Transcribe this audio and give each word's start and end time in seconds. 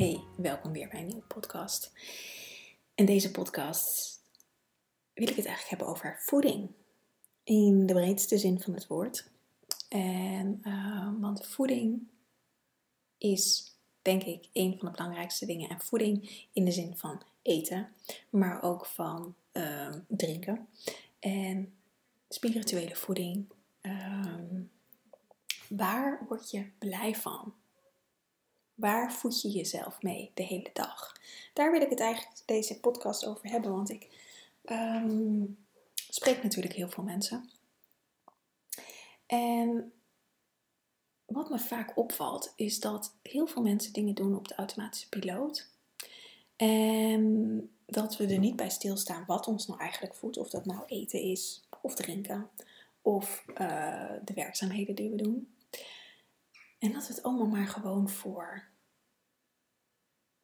Hey, 0.00 0.24
welkom 0.36 0.72
weer 0.72 0.88
bij 0.88 1.00
een 1.00 1.06
nieuwe 1.06 1.22
podcast. 1.22 1.92
In 2.94 3.04
deze 3.06 3.30
podcast 3.30 4.20
wil 5.12 5.28
ik 5.28 5.36
het 5.36 5.46
eigenlijk 5.46 5.68
hebben 5.68 5.86
over 5.86 6.16
voeding. 6.20 6.70
In 7.44 7.86
de 7.86 7.92
breedste 7.92 8.38
zin 8.38 8.60
van 8.60 8.74
het 8.74 8.86
woord. 8.86 9.30
En, 9.88 10.60
uh, 10.64 11.08
want 11.20 11.46
voeding 11.46 12.02
is, 13.18 13.74
denk 14.02 14.22
ik, 14.22 14.48
een 14.52 14.76
van 14.78 14.86
de 14.88 14.96
belangrijkste 14.96 15.46
dingen. 15.46 15.68
En 15.68 15.80
voeding 15.80 16.46
in 16.52 16.64
de 16.64 16.72
zin 16.72 16.96
van 16.96 17.22
eten, 17.42 17.88
maar 18.30 18.62
ook 18.62 18.86
van 18.86 19.34
uh, 19.52 19.94
drinken. 20.08 20.68
En 21.18 21.72
spirituele 22.28 22.96
voeding. 22.96 23.46
Uh, 23.82 24.34
waar 25.68 26.24
word 26.28 26.50
je 26.50 26.70
blij 26.78 27.14
van? 27.14 27.54
Waar 28.80 29.12
voed 29.12 29.42
je 29.42 29.48
jezelf 29.48 30.02
mee 30.02 30.30
de 30.34 30.42
hele 30.42 30.70
dag? 30.72 31.16
Daar 31.52 31.72
wil 31.72 31.80
ik 31.80 31.90
het 31.90 32.00
eigenlijk 32.00 32.42
deze 32.44 32.80
podcast 32.80 33.26
over 33.26 33.48
hebben, 33.50 33.72
want 33.72 33.90
ik 33.90 34.08
um, 34.64 35.58
spreek 35.94 36.42
natuurlijk 36.42 36.74
heel 36.74 36.88
veel 36.88 37.04
mensen. 37.04 37.50
En 39.26 39.92
wat 41.26 41.50
me 41.50 41.58
vaak 41.58 41.96
opvalt, 41.96 42.52
is 42.56 42.80
dat 42.80 43.14
heel 43.22 43.46
veel 43.46 43.62
mensen 43.62 43.92
dingen 43.92 44.14
doen 44.14 44.36
op 44.36 44.48
de 44.48 44.54
automatische 44.54 45.08
piloot. 45.08 45.70
En 46.56 47.70
dat 47.86 48.16
we 48.16 48.26
er 48.26 48.38
niet 48.38 48.56
bij 48.56 48.70
stilstaan 48.70 49.24
wat 49.26 49.46
ons 49.46 49.66
nou 49.66 49.80
eigenlijk 49.80 50.14
voedt. 50.14 50.38
Of 50.38 50.50
dat 50.50 50.66
nou 50.66 50.82
eten 50.86 51.20
is, 51.20 51.68
of 51.82 51.94
drinken, 51.94 52.50
of 53.02 53.44
uh, 53.48 54.12
de 54.24 54.34
werkzaamheden 54.34 54.94
die 54.94 55.10
we 55.10 55.16
doen. 55.16 55.54
En 56.78 56.92
dat 56.92 57.06
we 57.06 57.14
het 57.14 57.22
allemaal 57.22 57.46
maar 57.46 57.66
gewoon 57.66 58.08
voor 58.08 58.69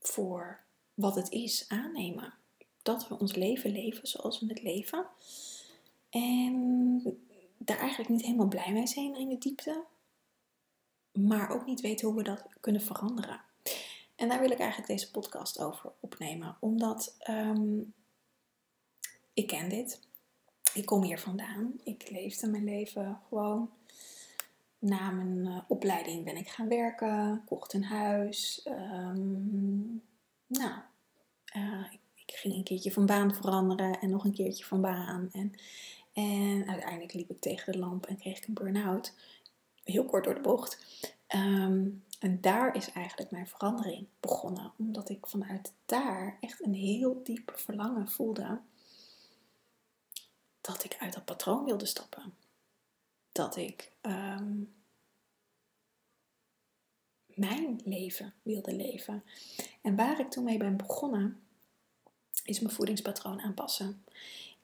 voor 0.08 0.60
wat 0.94 1.14
het 1.14 1.30
is 1.30 1.64
aannemen. 1.68 2.34
Dat 2.82 3.08
we 3.08 3.18
ons 3.18 3.34
leven 3.34 3.70
leven 3.70 4.08
zoals 4.08 4.40
we 4.40 4.46
het 4.46 4.62
leven. 4.62 5.06
En 6.10 7.02
daar 7.58 7.78
eigenlijk 7.78 8.10
niet 8.10 8.22
helemaal 8.22 8.48
blij 8.48 8.72
mee 8.72 8.86
zijn 8.86 9.16
in 9.16 9.28
de 9.28 9.38
diepte. 9.38 9.84
Maar 11.12 11.50
ook 11.50 11.66
niet 11.66 11.80
weten 11.80 12.06
hoe 12.06 12.16
we 12.16 12.22
dat 12.22 12.44
kunnen 12.60 12.82
veranderen. 12.82 13.40
En 14.16 14.28
daar 14.28 14.40
wil 14.40 14.50
ik 14.50 14.58
eigenlijk 14.58 14.90
deze 14.90 15.10
podcast 15.10 15.60
over 15.60 15.92
opnemen. 16.00 16.56
Omdat 16.60 17.16
um, 17.30 17.94
ik 19.34 19.46
ken 19.46 19.68
dit. 19.68 20.00
Ik 20.74 20.86
kom 20.86 21.02
hier 21.02 21.18
vandaan. 21.18 21.80
Ik 21.84 22.10
leefde 22.10 22.48
mijn 22.48 22.64
leven 22.64 23.20
gewoon 23.28 23.70
na 24.78 25.10
mijn 25.10 25.46
uh, 25.46 25.60
opleiding 25.68 26.24
ben 26.24 26.36
ik 26.36 26.48
gaan 26.48 26.68
werken, 26.68 27.42
kocht 27.46 27.72
een 27.72 27.84
huis. 27.84 28.66
Um, 28.68 30.02
nou, 30.46 30.80
uh, 31.56 31.84
ik, 32.14 32.34
ging 32.34 32.54
een 32.54 32.64
keertje 32.64 32.92
van 32.92 33.06
baan 33.06 33.34
veranderen 33.34 34.00
en 34.00 34.10
nog 34.10 34.24
een 34.24 34.34
keertje 34.34 34.64
van 34.64 34.80
baan. 34.80 35.28
En, 35.32 35.52
en 36.12 36.68
uiteindelijk 36.68 37.12
liep 37.12 37.30
ik 37.30 37.40
tegen 37.40 37.72
de 37.72 37.78
lamp 37.78 38.06
en 38.06 38.16
kreeg 38.16 38.36
ik 38.38 38.46
een 38.46 38.54
burn-out. 38.54 39.14
Heel 39.84 40.04
kort 40.04 40.24
door 40.24 40.34
de 40.34 40.40
bocht. 40.40 41.04
Um, 41.34 42.04
en 42.18 42.40
daar 42.40 42.74
is 42.76 42.92
eigenlijk 42.92 43.30
mijn 43.30 43.46
verandering 43.46 44.06
begonnen. 44.20 44.72
Omdat 44.78 45.08
ik 45.08 45.26
vanuit 45.26 45.72
daar 45.86 46.36
echt 46.40 46.64
een 46.64 46.74
heel 46.74 47.20
diep 47.24 47.52
verlangen 47.54 48.08
voelde 48.08 48.60
dat 50.60 50.84
ik 50.84 50.96
uit 51.00 51.12
dat 51.12 51.24
patroon 51.24 51.64
wilde 51.64 51.86
stappen 51.86 52.34
dat 53.36 53.56
ik 53.56 53.92
um, 54.02 54.74
mijn 57.26 57.80
leven 57.84 58.34
wilde 58.42 58.74
leven. 58.74 59.22
En 59.82 59.96
waar 59.96 60.20
ik 60.20 60.30
toen 60.30 60.44
mee 60.44 60.58
ben 60.58 60.76
begonnen, 60.76 61.40
is 62.44 62.60
mijn 62.60 62.74
voedingspatroon 62.74 63.40
aanpassen. 63.40 64.04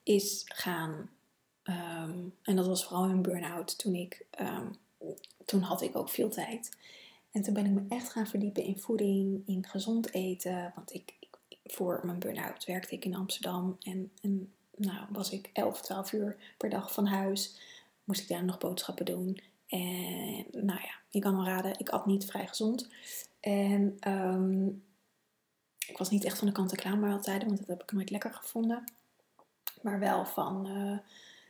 Is 0.02 0.42
gaan, 0.44 1.10
um, 1.64 2.34
en 2.42 2.56
dat 2.56 2.66
was 2.66 2.84
vooral 2.84 3.04
een 3.04 3.22
burn-out 3.22 3.78
toen 3.78 3.94
ik, 3.94 4.26
um, 4.40 4.76
toen 5.44 5.60
had 5.60 5.82
ik 5.82 5.96
ook 5.96 6.08
veel 6.10 6.30
tijd. 6.30 6.76
En 7.30 7.42
toen 7.42 7.54
ben 7.54 7.64
ik 7.66 7.72
me 7.72 7.84
echt 7.88 8.10
gaan 8.10 8.26
verdiepen 8.26 8.62
in 8.62 8.78
voeding, 8.78 9.42
in 9.46 9.66
gezond 9.66 10.12
eten. 10.12 10.72
Want 10.74 10.94
ik, 10.94 11.14
ik 11.18 11.58
voor 11.64 12.00
mijn 12.04 12.18
burn-out 12.18 12.64
werkte 12.64 12.94
ik 12.94 13.04
in 13.04 13.14
Amsterdam 13.14 13.76
en, 13.80 14.12
en 14.22 14.52
nou, 14.76 15.06
was 15.10 15.30
ik 15.30 15.50
11, 15.52 15.80
12 15.80 16.12
uur 16.12 16.36
per 16.56 16.70
dag 16.70 16.92
van 16.92 17.06
huis 17.06 17.60
moest 18.04 18.20
ik 18.20 18.28
daar 18.28 18.44
nog 18.44 18.58
boodschappen 18.58 19.04
doen. 19.04 19.40
En 19.66 20.46
nou 20.50 20.80
ja, 20.80 20.94
je 21.08 21.20
kan 21.20 21.36
wel 21.36 21.44
raden, 21.44 21.78
ik 21.78 21.88
at 21.88 22.06
niet 22.06 22.24
vrij 22.24 22.46
gezond. 22.46 22.88
En 23.40 23.96
um, 24.08 24.84
ik 25.86 25.98
was 25.98 26.10
niet 26.10 26.24
echt 26.24 26.38
van 26.38 26.46
de 26.46 26.52
kant-en-klaar 26.52 26.98
maaltijden, 26.98 27.46
want 27.46 27.58
dat 27.58 27.68
heb 27.68 27.82
ik 27.82 27.92
nooit 27.92 28.10
lekker 28.10 28.32
gevonden. 28.32 28.84
Maar 29.82 29.98
wel 29.98 30.24
van 30.24 30.66
uh, 30.66 30.98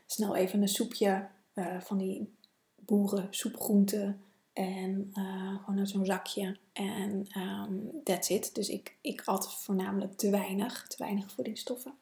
snel 0.07 0.37
even 0.37 0.63
een 0.63 0.69
soepje 0.69 1.29
uh, 1.55 1.81
van 1.81 1.99
die 1.99 2.35
boeren 2.75 3.27
soepgroenten. 3.31 4.23
En 4.53 5.13
uh, 5.15 5.59
gewoon 5.59 5.79
uit 5.79 5.89
zo'n 5.89 6.07
zakje. 6.07 6.57
En 6.73 7.27
um, 7.37 7.91
that's 8.05 8.29
it. 8.29 8.55
Dus 8.55 8.69
ik, 8.69 8.97
ik 9.01 9.23
at 9.25 9.55
voornamelijk 9.55 10.17
te 10.17 10.31
weinig, 10.31 10.87
te 10.87 10.97
weinig 10.99 11.31
voedingsstoffen. 11.31 11.95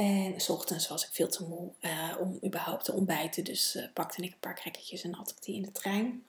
En 0.00 0.40
s 0.40 0.48
ochtends 0.48 0.88
was 0.88 1.06
ik 1.06 1.12
veel 1.12 1.28
te 1.28 1.44
moe 1.44 1.72
uh, 1.80 2.16
om 2.20 2.38
überhaupt 2.44 2.84
te 2.84 2.92
ontbijten. 2.92 3.44
Dus 3.44 3.76
uh, 3.76 3.84
pakte 3.94 4.22
ik 4.22 4.32
een 4.32 4.38
paar 4.38 4.54
krekketjes 4.54 5.02
en 5.02 5.14
at 5.14 5.30
ik 5.30 5.42
die 5.42 5.54
in 5.54 5.62
de 5.62 5.72
trein. 5.72 6.24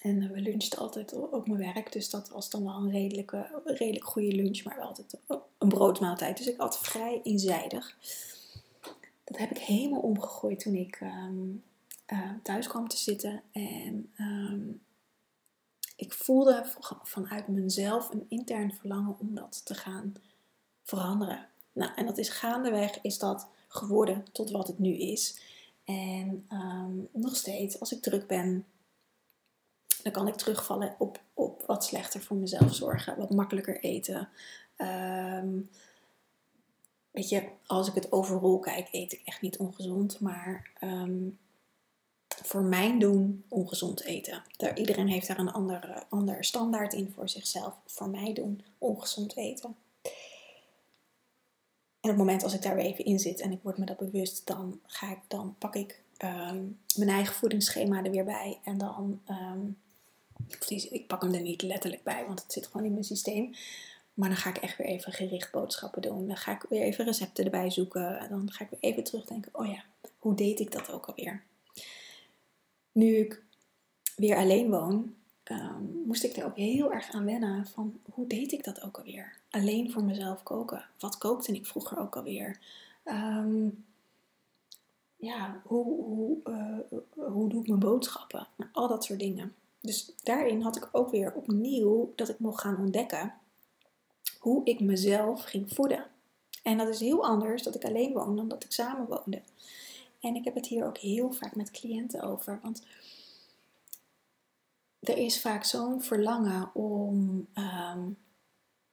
En 0.00 0.22
uh, 0.22 0.30
we 0.30 0.40
lunchten 0.40 0.78
altijd 0.78 1.12
op 1.12 1.46
mijn 1.46 1.74
werk. 1.74 1.92
Dus 1.92 2.10
dat 2.10 2.28
was 2.28 2.50
dan 2.50 2.64
wel 2.64 2.74
een 2.74 2.90
redelijke, 2.90 3.62
redelijk 3.64 4.04
goede 4.04 4.34
lunch. 4.34 4.64
Maar 4.64 4.76
wel 4.76 4.86
altijd 4.86 5.16
een 5.58 5.68
broodmaaltijd. 5.68 6.36
Dus 6.36 6.46
ik 6.46 6.60
at 6.60 6.78
vrij 6.78 7.20
eenzijdig. 7.22 7.96
Dat 9.24 9.38
heb 9.38 9.50
ik 9.50 9.58
helemaal 9.58 10.00
omgegooid 10.00 10.60
toen 10.60 10.74
ik 10.74 11.00
um, 11.00 11.64
thuis 12.42 12.66
kwam 12.66 12.88
te 12.88 12.96
zitten. 12.96 13.42
En 13.52 14.12
um, 14.18 14.82
ik 15.96 16.12
voelde 16.12 16.66
vanuit 17.02 17.48
mezelf 17.48 18.10
een 18.10 18.26
intern 18.28 18.74
verlangen 18.74 19.16
om 19.18 19.34
dat 19.34 19.60
te 19.64 19.74
gaan 19.74 20.14
veranderen. 20.82 21.50
Nou, 21.72 21.90
en 21.96 22.06
dat 22.06 22.18
is 22.18 22.28
gaandeweg 22.28 23.00
is 23.02 23.18
dat 23.18 23.46
geworden 23.68 24.24
tot 24.32 24.50
wat 24.50 24.66
het 24.66 24.78
nu 24.78 24.94
is. 24.94 25.40
En 25.84 26.46
um, 26.52 27.08
nog 27.12 27.36
steeds, 27.36 27.80
als 27.80 27.92
ik 27.92 28.02
druk 28.02 28.26
ben, 28.26 28.66
dan 30.02 30.12
kan 30.12 30.28
ik 30.28 30.34
terugvallen 30.34 30.94
op, 30.98 31.20
op 31.34 31.62
wat 31.66 31.84
slechter 31.84 32.20
voor 32.20 32.36
mezelf 32.36 32.74
zorgen, 32.74 33.18
wat 33.18 33.30
makkelijker 33.30 33.80
eten. 33.80 34.28
Um, 34.76 35.70
weet 37.10 37.28
je, 37.28 37.48
als 37.66 37.88
ik 37.88 37.94
het 37.94 38.12
overal 38.12 38.58
kijk, 38.58 38.88
eet 38.92 39.12
ik 39.12 39.22
echt 39.24 39.40
niet 39.40 39.56
ongezond, 39.56 40.20
maar 40.20 40.70
um, 40.80 41.38
voor 42.42 42.62
mijn 42.62 42.98
doen 42.98 43.44
ongezond 43.48 44.00
eten. 44.00 44.42
Daar, 44.56 44.78
iedereen 44.78 45.08
heeft 45.08 45.26
daar 45.26 45.38
een 45.38 45.52
andere, 45.52 46.04
andere 46.08 46.44
standaard 46.44 46.92
in 46.92 47.12
voor 47.14 47.28
zichzelf. 47.28 47.74
Voor 47.86 48.08
mij 48.08 48.32
doen 48.32 48.64
ongezond 48.78 49.36
eten. 49.36 49.76
En 52.02 52.10
op 52.10 52.16
het 52.16 52.26
moment 52.26 52.42
als 52.42 52.54
ik 52.54 52.62
daar 52.62 52.74
weer 52.74 52.84
even 52.84 53.04
in 53.04 53.18
zit 53.18 53.40
en 53.40 53.52
ik 53.52 53.62
word 53.62 53.78
me 53.78 53.84
dat 53.84 53.96
bewust, 53.96 54.46
dan, 54.46 54.80
ga 54.86 55.10
ik, 55.10 55.18
dan 55.28 55.54
pak 55.58 55.74
ik 55.74 56.02
um, 56.18 56.78
mijn 56.96 57.10
eigen 57.10 57.34
voedingsschema 57.34 58.04
er 58.04 58.10
weer 58.10 58.24
bij. 58.24 58.58
En 58.64 58.78
dan 58.78 59.20
um, 59.30 59.78
ik 60.90 61.06
pak 61.06 61.22
hem 61.22 61.34
er 61.34 61.40
niet 61.40 61.62
letterlijk 61.62 62.02
bij, 62.02 62.24
want 62.26 62.42
het 62.42 62.52
zit 62.52 62.66
gewoon 62.66 62.86
in 62.86 62.92
mijn 62.92 63.04
systeem. 63.04 63.54
Maar 64.14 64.28
dan 64.28 64.38
ga 64.38 64.50
ik 64.50 64.56
echt 64.56 64.76
weer 64.76 64.86
even 64.86 65.12
gericht 65.12 65.50
boodschappen 65.50 66.02
doen. 66.02 66.26
Dan 66.26 66.36
ga 66.36 66.52
ik 66.52 66.66
weer 66.68 66.82
even 66.82 67.04
recepten 67.04 67.44
erbij 67.44 67.70
zoeken. 67.70 68.26
Dan 68.28 68.50
ga 68.50 68.64
ik 68.64 68.70
weer 68.70 68.80
even 68.80 69.04
terugdenken. 69.04 69.54
Oh 69.54 69.66
ja, 69.66 69.84
hoe 70.18 70.34
deed 70.34 70.60
ik 70.60 70.72
dat 70.72 70.90
ook 70.90 71.06
alweer? 71.06 71.42
Nu 72.92 73.16
ik 73.16 73.42
weer 74.16 74.36
alleen 74.36 74.70
woon, 74.70 75.14
ehm, 75.42 75.84
moest 76.06 76.24
ik 76.24 76.36
er 76.36 76.44
ook 76.44 76.56
heel 76.56 76.92
erg 76.92 77.10
aan 77.10 77.24
wennen. 77.24 77.66
Van 77.66 78.00
hoe 78.10 78.26
deed 78.26 78.52
ik 78.52 78.64
dat 78.64 78.82
ook 78.82 78.98
alweer? 78.98 79.36
Alleen 79.50 79.90
voor 79.90 80.04
mezelf 80.04 80.42
koken. 80.42 80.84
Wat 80.98 81.18
kookte 81.18 81.52
ik 81.52 81.66
vroeger 81.66 81.98
ook 81.98 82.16
alweer? 82.16 82.58
Um, 83.04 83.84
ja, 85.16 85.62
hoe, 85.64 85.84
hoe, 85.84 86.36
uh, 86.44 86.98
hoe 87.32 87.48
doe 87.48 87.60
ik 87.60 87.68
mijn 87.68 87.80
boodschappen? 87.80 88.46
Nou, 88.56 88.70
al 88.72 88.88
dat 88.88 89.04
soort 89.04 89.18
dingen. 89.18 89.54
Dus 89.80 90.12
daarin 90.22 90.60
had 90.60 90.76
ik 90.76 90.88
ook 90.92 91.10
weer 91.10 91.32
opnieuw 91.34 92.12
dat 92.16 92.28
ik 92.28 92.38
mocht 92.38 92.60
gaan 92.60 92.78
ontdekken 92.78 93.34
hoe 94.38 94.64
ik 94.64 94.80
mezelf 94.80 95.42
ging 95.42 95.72
voeden. 95.74 96.06
En 96.62 96.78
dat 96.78 96.88
is 96.88 97.00
heel 97.00 97.24
anders 97.24 97.62
dat 97.62 97.74
ik 97.74 97.84
alleen 97.84 98.12
woon 98.12 98.36
dan 98.36 98.48
dat 98.48 98.64
ik 98.64 98.72
samen 98.72 99.06
woonde. 99.06 99.42
En 100.20 100.34
ik 100.34 100.44
heb 100.44 100.54
het 100.54 100.66
hier 100.66 100.86
ook 100.86 100.98
heel 100.98 101.32
vaak 101.32 101.56
met 101.56 101.70
cliënten 101.70 102.22
over. 102.22 102.60
Want 102.62 102.82
er 105.02 105.18
is 105.18 105.40
vaak 105.40 105.64
zo'n 105.64 106.02
verlangen 106.02 106.74
om 106.74 107.46
ehm, 107.54 108.08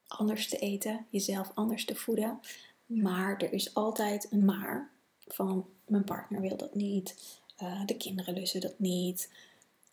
anders 0.08 0.50
te 0.50 0.58
eten, 0.58 1.06
jezelf 1.10 1.52
anders 1.54 1.86
te 1.86 1.96
voeden. 1.96 2.40
Maar 2.86 3.38
er 3.38 3.54
is 3.54 3.74
altijd 3.74 4.28
een 4.32 4.46
maar 4.46 4.90
van 5.28 5.66
mijn 5.86 6.04
partner 6.04 6.42
wil 6.42 6.58
dat 6.58 6.76
niet, 6.76 7.40
uh, 7.62 7.86
de 7.86 7.98
kinderen 7.98 8.34
lussen 8.34 8.62
dat 8.62 8.80
niet, 8.80 9.30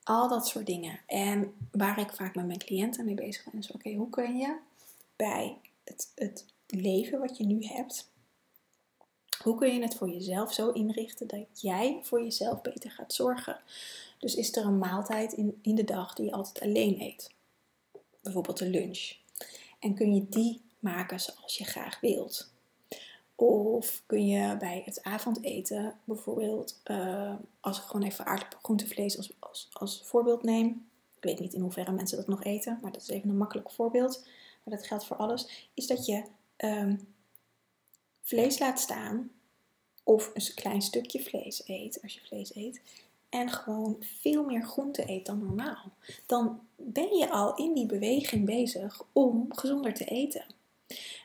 al 0.03 0.29
dat 0.29 0.47
soort 0.47 0.67
dingen. 0.67 1.01
En 1.07 1.55
waar 1.71 1.99
ik 1.99 2.13
vaak 2.13 2.35
met 2.35 2.47
mijn 2.47 2.59
cliënten 2.59 3.05
mee 3.05 3.15
bezig 3.15 3.45
ben, 3.45 3.61
is 3.61 3.71
oké, 3.71 3.93
hoe 3.93 4.11
kun 4.11 4.37
je 4.37 4.57
bij 5.17 5.59
het, 5.85 6.13
het 6.15 6.45
leven 6.67 7.19
wat 7.19 7.37
je 7.37 7.45
nu 7.45 7.65
hebt, 7.65 8.09
hoe 9.47 9.57
kun 9.57 9.75
je 9.75 9.81
het 9.81 9.95
voor 9.95 10.09
jezelf 10.09 10.53
zo 10.53 10.71
inrichten 10.71 11.27
dat 11.27 11.61
jij 11.61 12.01
voor 12.03 12.23
jezelf 12.23 12.63
beter 12.63 12.91
gaat 12.91 13.13
zorgen? 13.13 13.61
Dus 14.19 14.35
is 14.35 14.57
er 14.57 14.65
een 14.65 14.79
maaltijd 14.79 15.33
in, 15.33 15.59
in 15.63 15.75
de 15.75 15.85
dag 15.85 16.15
die 16.15 16.25
je 16.25 16.33
altijd 16.33 16.61
alleen 16.61 17.01
eet? 17.01 17.31
Bijvoorbeeld 18.23 18.59
de 18.59 18.69
lunch. 18.69 19.13
En 19.79 19.95
kun 19.95 20.15
je 20.15 20.29
die 20.29 20.61
maken 20.79 21.21
zoals 21.21 21.59
je 21.59 21.65
graag 21.65 22.01
wilt? 22.01 22.51
Of 23.35 24.03
kun 24.07 24.27
je 24.27 24.57
bij 24.57 24.83
het 24.85 25.03
avondeten 25.03 25.95
bijvoorbeeld, 26.05 26.81
uh, 26.85 27.35
als 27.61 27.79
ik 27.79 27.85
gewoon 27.85 28.07
even 28.07 28.27
aardappel 28.27 28.59
groentevlees 28.63 29.17
als, 29.17 29.33
als, 29.39 29.69
als 29.73 30.03
voorbeeld 30.05 30.43
neem. 30.43 30.89
Ik 31.17 31.23
weet 31.23 31.41
niet 31.41 31.55
in 31.55 31.61
hoeverre 31.61 31.93
mensen 31.93 32.17
dat 32.17 32.27
nog 32.27 32.45
eten, 32.45 32.79
maar 32.83 32.93
dat 32.93 33.03
is 33.03 33.09
even 33.09 33.29
een 33.29 33.37
makkelijk 33.37 33.71
voorbeeld. 33.71 34.27
Maar 34.63 34.77
dat 34.77 34.87
geldt 34.87 35.05
voor 35.05 35.17
alles. 35.17 35.71
Is 35.75 35.87
dat 35.87 36.07
je 36.07 36.23
um, 36.57 37.15
vlees 38.23 38.59
laat 38.59 38.81
staan 38.81 39.31
of 40.07 40.31
een 40.35 40.55
klein 40.55 40.83
stukje 40.83 41.23
vlees 41.23 41.63
eet, 41.69 42.03
als 42.03 42.15
je 42.15 42.21
vlees 42.21 42.55
eet. 42.55 42.81
En 43.29 43.51
gewoon 43.51 43.97
veel 44.01 44.45
meer 44.45 44.63
groente 44.63 45.11
eet 45.11 45.27
dan 45.27 45.39
normaal. 45.39 45.93
Dan 46.27 46.61
ben 46.77 47.17
je 47.17 47.31
al 47.31 47.55
in 47.55 47.75
die 47.75 47.87
beweging 47.87 48.45
bezig 48.45 49.03
om 49.13 49.47
gezonder 49.49 49.95
te 49.95 50.05
eten. 50.05 50.45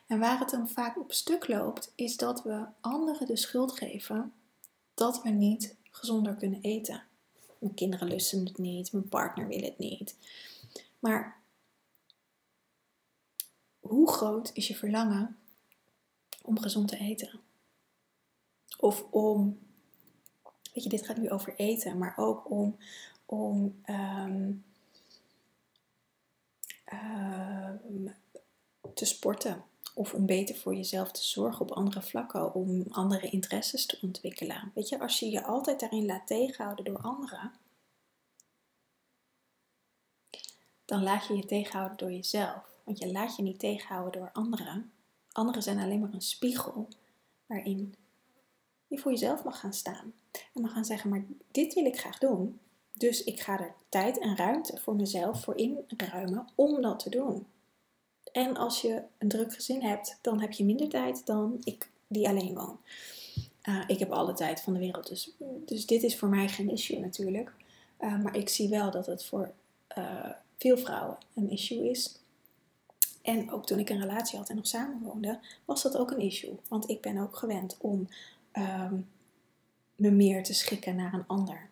En 0.07 0.19
waar 0.19 0.39
het 0.39 0.49
dan 0.49 0.69
vaak 0.69 0.97
op 0.97 1.13
stuk 1.13 1.47
loopt, 1.47 1.91
is 1.95 2.17
dat 2.17 2.43
we 2.43 2.65
anderen 2.79 3.27
de 3.27 3.37
schuld 3.37 3.71
geven 3.71 4.33
dat 4.93 5.21
we 5.21 5.29
niet 5.29 5.75
gezonder 5.89 6.35
kunnen 6.35 6.61
eten. 6.61 7.03
Mijn 7.59 7.73
kinderen 7.73 8.07
lusten 8.07 8.45
het 8.45 8.57
niet, 8.57 8.91
mijn 8.91 9.09
partner 9.09 9.47
wil 9.47 9.61
het 9.61 9.77
niet. 9.77 10.15
Maar 10.99 11.41
hoe 13.79 14.11
groot 14.11 14.51
is 14.53 14.67
je 14.67 14.75
verlangen 14.75 15.37
om 16.41 16.59
gezond 16.59 16.87
te 16.87 16.97
eten? 16.97 17.39
Of 18.81 19.05
om, 19.09 19.59
weet 20.73 20.83
je, 20.83 20.89
dit 20.89 21.05
gaat 21.05 21.17
nu 21.17 21.29
over 21.29 21.55
eten, 21.55 21.97
maar 21.97 22.13
ook 22.17 22.49
om, 22.49 22.77
om 23.25 23.79
ehm, 23.83 24.51
ehm, 26.85 28.07
te 28.93 29.05
sporten 29.05 29.63
of 29.95 30.13
om 30.13 30.25
beter 30.25 30.55
voor 30.55 30.75
jezelf 30.75 31.11
te 31.11 31.23
zorgen 31.23 31.61
op 31.61 31.71
andere 31.71 32.01
vlakken, 32.01 32.53
om 32.53 32.85
andere 32.89 33.29
interesses 33.29 33.85
te 33.85 33.97
ontwikkelen. 34.01 34.71
Weet 34.73 34.89
je, 34.89 34.99
als 34.99 35.19
je 35.19 35.29
je 35.29 35.43
altijd 35.43 35.79
daarin 35.79 36.05
laat 36.05 36.27
tegenhouden 36.27 36.85
door 36.85 37.01
anderen, 37.01 37.51
dan 40.85 41.03
laat 41.03 41.27
je 41.27 41.35
je 41.35 41.45
tegenhouden 41.45 41.97
door 41.97 42.11
jezelf. 42.11 42.69
Want 42.83 42.97
je 42.97 43.11
laat 43.11 43.35
je 43.35 43.43
niet 43.43 43.59
tegenhouden 43.59 44.21
door 44.21 44.31
anderen. 44.31 44.91
Anderen 45.31 45.63
zijn 45.63 45.79
alleen 45.79 45.99
maar 45.99 46.13
een 46.13 46.21
spiegel 46.21 46.87
waarin 47.45 47.95
je 48.91 48.97
voor 48.97 49.11
jezelf 49.11 49.43
mag 49.43 49.59
gaan 49.59 49.73
staan. 49.73 50.13
En 50.53 50.61
mag 50.61 50.71
gaan 50.71 50.85
zeggen, 50.85 51.09
maar 51.09 51.25
dit 51.51 51.73
wil 51.73 51.85
ik 51.85 51.99
graag 51.99 52.17
doen. 52.17 52.59
Dus 52.93 53.23
ik 53.23 53.39
ga 53.39 53.59
er 53.59 53.73
tijd 53.89 54.19
en 54.19 54.37
ruimte 54.37 54.77
voor 54.77 54.95
mezelf 54.95 55.43
voor 55.43 55.57
inruimen 55.57 56.47
om 56.55 56.81
dat 56.81 56.99
te 56.99 57.09
doen. 57.09 57.47
En 58.31 58.57
als 58.57 58.81
je 58.81 59.01
een 59.17 59.27
druk 59.27 59.53
gezin 59.53 59.81
hebt, 59.81 60.17
dan 60.21 60.41
heb 60.41 60.51
je 60.51 60.65
minder 60.65 60.89
tijd 60.89 61.25
dan 61.25 61.57
ik 61.63 61.89
die 62.07 62.27
alleen 62.27 62.55
woon. 62.55 62.79
Uh, 63.63 63.83
ik 63.87 63.99
heb 63.99 64.11
alle 64.11 64.33
tijd 64.33 64.61
van 64.61 64.73
de 64.73 64.79
wereld, 64.79 65.07
dus, 65.07 65.31
dus 65.65 65.85
dit 65.85 66.03
is 66.03 66.17
voor 66.17 66.29
mij 66.29 66.47
geen 66.47 66.69
issue 66.69 66.99
natuurlijk. 66.99 67.51
Uh, 67.99 68.21
maar 68.23 68.35
ik 68.35 68.49
zie 68.49 68.69
wel 68.69 68.91
dat 68.91 69.05
het 69.05 69.25
voor 69.25 69.51
uh, 69.97 70.29
veel 70.57 70.77
vrouwen 70.77 71.17
een 71.33 71.49
issue 71.49 71.89
is. 71.89 72.19
En 73.21 73.51
ook 73.51 73.65
toen 73.65 73.79
ik 73.79 73.89
een 73.89 74.01
relatie 74.01 74.37
had 74.37 74.49
en 74.49 74.55
nog 74.55 74.67
samen 74.67 75.01
woonde, 75.01 75.39
was 75.65 75.81
dat 75.81 75.97
ook 75.97 76.11
een 76.11 76.19
issue. 76.19 76.59
Want 76.67 76.89
ik 76.89 77.01
ben 77.01 77.17
ook 77.17 77.35
gewend 77.35 77.77
om 77.79 78.07
um, 78.57 79.09
me 79.95 80.11
meer 80.11 80.43
te 80.43 80.53
schikken 80.53 80.95
naar 80.95 81.13
een 81.13 81.27
ander. 81.27 81.69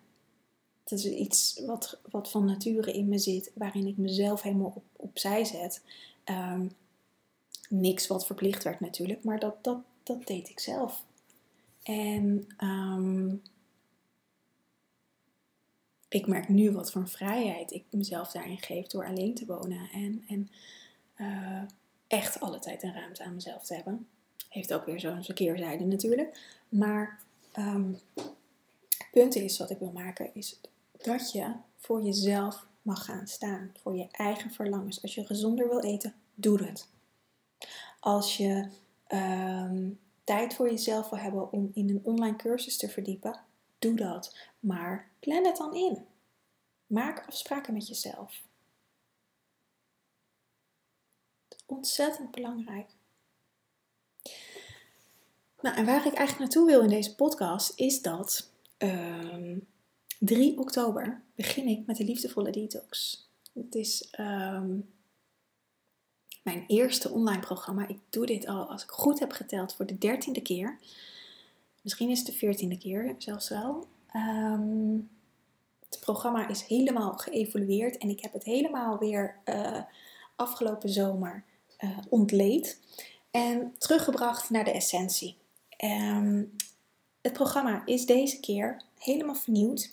Dat 0.83 0.99
is 0.99 1.05
iets 1.05 1.61
wat, 1.65 1.99
wat 2.09 2.31
van 2.31 2.45
nature 2.45 2.93
in 2.93 3.09
me 3.09 3.17
zit, 3.17 3.51
waarin 3.55 3.87
ik 3.87 3.97
mezelf 3.97 4.41
helemaal 4.41 4.73
op, 4.75 4.83
opzij 4.95 5.45
zet. 5.45 5.83
Um, 6.25 6.71
niks 7.69 8.07
wat 8.07 8.25
verplicht 8.25 8.63
werd 8.63 8.79
natuurlijk, 8.79 9.23
maar 9.23 9.39
dat, 9.39 9.63
dat, 9.63 9.77
dat 10.03 10.27
deed 10.27 10.49
ik 10.49 10.59
zelf. 10.59 11.05
En 11.83 12.47
um, 12.63 13.41
ik 16.09 16.27
merk 16.27 16.49
nu 16.49 16.71
wat 16.71 16.91
voor 16.91 17.07
vrijheid 17.07 17.71
ik 17.71 17.83
mezelf 17.89 18.31
daarin 18.31 18.57
geef 18.57 18.87
door 18.87 19.05
alleen 19.05 19.33
te 19.33 19.45
wonen 19.45 19.89
en, 19.91 20.23
en 20.27 20.49
uh, 21.17 21.61
echt 22.07 22.39
alle 22.39 22.59
tijd 22.59 22.83
en 22.83 22.93
ruimte 22.93 23.23
aan 23.23 23.33
mezelf 23.33 23.65
te 23.65 23.73
hebben. 23.73 24.07
Heeft 24.49 24.73
ook 24.73 24.85
weer 24.85 24.99
zo'n 24.99 25.23
keerzijde 25.33 25.85
natuurlijk. 25.85 26.58
Maar 26.69 27.19
um, 27.57 27.99
het 28.97 29.07
punt 29.11 29.35
is 29.35 29.57
wat 29.57 29.69
ik 29.69 29.79
wil 29.79 29.91
maken 29.91 30.33
is 30.33 30.59
dat 30.97 31.31
je 31.31 31.53
voor 31.77 32.01
jezelf 32.01 32.67
mag 32.81 33.05
gaan 33.05 33.27
staan. 33.27 33.71
Voor 33.81 33.95
je 33.95 34.07
eigen 34.11 34.51
verlangens. 34.51 35.01
Als 35.01 35.15
je 35.15 35.25
gezonder 35.25 35.67
wil 35.67 35.79
eten, 35.79 36.15
doe 36.35 36.63
het. 36.63 36.87
Als 37.99 38.37
je 38.37 38.69
um, 39.07 39.99
tijd 40.23 40.53
voor 40.53 40.69
jezelf 40.69 41.09
wil 41.09 41.19
hebben 41.19 41.51
om 41.51 41.71
in 41.73 41.89
een 41.89 42.01
online 42.03 42.35
cursus 42.35 42.77
te 42.77 42.89
verdiepen, 42.89 43.39
doe 43.79 43.95
dat. 43.95 44.37
Maar 44.59 45.09
plan 45.19 45.45
het 45.45 45.57
dan 45.57 45.75
in. 45.75 46.05
Maak 46.87 47.27
afspraken 47.27 47.73
met 47.73 47.87
jezelf. 47.87 48.41
Ontzettend 51.65 52.31
belangrijk. 52.31 52.89
Nou, 55.61 55.75
en 55.75 55.85
waar 55.85 56.05
ik 56.05 56.13
eigenlijk 56.13 56.39
naartoe 56.39 56.65
wil 56.65 56.81
in 56.81 56.89
deze 56.89 57.15
podcast 57.15 57.73
is 57.75 58.01
dat 58.01 58.51
um, 58.77 59.67
3 60.19 60.59
oktober 60.59 61.21
begin 61.35 61.67
ik 61.67 61.85
met 61.85 61.97
de 61.97 62.03
liefdevolle 62.03 62.51
detox. 62.51 63.23
Het 63.53 63.75
is 63.75 64.13
um, 64.19 64.89
mijn 66.43 66.63
eerste 66.67 67.09
online 67.09 67.41
programma. 67.41 67.87
Ik 67.87 67.99
doe 68.09 68.25
dit 68.25 68.47
al, 68.47 68.69
als 68.69 68.83
ik 68.83 68.89
goed 68.89 69.19
heb 69.19 69.31
geteld, 69.31 69.75
voor 69.75 69.85
de 69.85 69.97
dertiende 69.97 70.41
keer. 70.41 70.77
Misschien 71.81 72.09
is 72.09 72.17
het 72.17 72.27
de 72.27 72.33
veertiende 72.33 72.77
keer 72.77 73.15
zelfs 73.17 73.49
wel. 73.49 73.87
Um, 74.15 75.09
het 75.89 75.99
programma 75.99 76.47
is 76.47 76.61
helemaal 76.61 77.13
geëvolueerd 77.13 77.97
en 77.97 78.09
ik 78.09 78.21
heb 78.21 78.33
het 78.33 78.43
helemaal 78.43 78.97
weer 78.97 79.35
uh, 79.45 79.81
afgelopen 80.35 80.89
zomer 80.89 81.43
uh, 81.79 81.97
ontleed 82.09 82.79
en 83.31 83.75
teruggebracht 83.77 84.49
naar 84.49 84.63
de 84.63 84.71
essentie. 84.71 85.38
Um, 85.83 86.55
het 87.21 87.33
programma 87.33 87.85
is 87.85 88.05
deze 88.05 88.39
keer 88.39 88.81
helemaal 88.97 89.35
vernieuwd. 89.35 89.91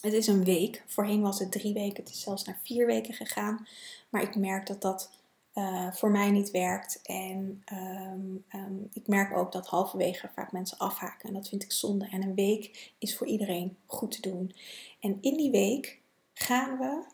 Het 0.00 0.12
is 0.12 0.26
een 0.26 0.44
week. 0.44 0.84
Voorheen 0.86 1.20
was 1.20 1.38
het 1.38 1.52
drie 1.52 1.74
weken. 1.74 2.02
Het 2.04 2.12
is 2.12 2.20
zelfs 2.20 2.44
naar 2.44 2.60
vier 2.62 2.86
weken 2.86 3.14
gegaan. 3.14 3.66
Maar 4.08 4.22
ik 4.22 4.36
merk 4.36 4.66
dat 4.66 4.82
dat 4.82 5.10
uh, 5.54 5.92
voor 5.92 6.10
mij 6.10 6.30
niet 6.30 6.50
werkt. 6.50 7.00
En 7.02 7.62
um, 7.72 8.44
um, 8.54 8.88
ik 8.92 9.06
merk 9.06 9.36
ook 9.36 9.52
dat 9.52 9.66
halverwege 9.66 10.30
vaak 10.34 10.52
mensen 10.52 10.78
afhaken. 10.78 11.28
En 11.28 11.34
dat 11.34 11.48
vind 11.48 11.62
ik 11.62 11.72
zonde. 11.72 12.08
En 12.10 12.22
een 12.22 12.34
week 12.34 12.92
is 12.98 13.16
voor 13.16 13.26
iedereen 13.26 13.76
goed 13.86 14.10
te 14.10 14.30
doen. 14.30 14.54
En 15.00 15.18
in 15.20 15.36
die 15.36 15.50
week 15.50 16.00
gaan 16.34 16.78
we 16.78 17.04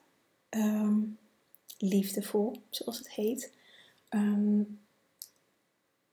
ehm, 0.48 1.00
liefdevol, 1.78 2.56
zoals 2.70 2.98
het 2.98 3.10
heet. 3.10 3.52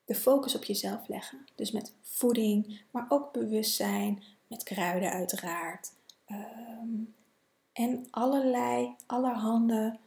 Ehm, 0.09 0.15
de 0.15 0.15
focus 0.15 0.55
op 0.55 0.63
jezelf 0.63 1.07
leggen. 1.07 1.45
Dus 1.55 1.71
met 1.71 1.93
voeding, 2.01 2.81
maar 2.91 3.05
ook 3.09 3.31
bewustzijn, 3.33 4.23
met 4.47 4.63
kruiden 4.63 5.11
uiteraard. 5.11 5.91
Ehm, 6.25 7.03
en 7.73 8.07
allerlei, 8.09 8.95
allerhande 9.05 9.97